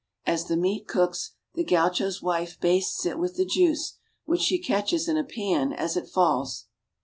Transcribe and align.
As 0.25 0.45
the 0.47 0.57
meat 0.57 0.87
cooks, 0.87 1.33
the 1.53 1.63
gaucho's 1.63 2.23
wife 2.23 2.59
bastes 2.59 3.05
it 3.05 3.19
with 3.19 3.35
the 3.35 3.45
juice, 3.45 3.99
which 4.25 4.41
she 4.41 4.57
catches 4.57 5.07
in 5.07 5.15
a 5.15 5.23
pan 5.23 5.71
as 5.71 5.95
it 5.95 6.09
falls. 6.09 6.65